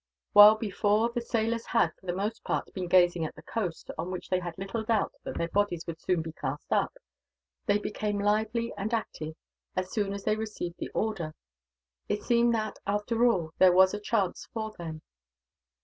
While 0.33 0.55
before 0.55 1.09
the 1.11 1.21
sailors 1.21 1.67
had, 1.67 1.93
for 1.95 2.07
the 2.07 2.15
most 2.15 2.43
part, 2.43 2.73
been 2.73 2.87
gazing 2.87 3.23
at 3.23 3.35
the 3.35 3.43
coast, 3.43 3.91
on 3.99 4.09
which 4.09 4.29
they 4.29 4.39
had 4.39 4.57
little 4.57 4.83
doubt 4.83 5.13
that 5.23 5.37
their 5.37 5.47
bodies 5.49 5.85
would 5.85 6.01
soon 6.01 6.23
be 6.23 6.31
cast 6.31 6.73
up; 6.73 6.97
they 7.67 7.77
became 7.77 8.17
lively 8.19 8.73
and 8.75 8.95
active, 8.95 9.35
as 9.75 9.91
soon 9.91 10.11
as 10.13 10.23
they 10.23 10.35
received 10.35 10.79
the 10.79 10.89
order. 10.95 11.35
It 12.09 12.23
seemed 12.23 12.55
that, 12.55 12.79
after 12.87 13.27
all, 13.27 13.53
there 13.59 13.73
was 13.73 13.93
a 13.93 13.99
chance 13.99 14.47
for 14.51 14.71
them. 14.75 15.03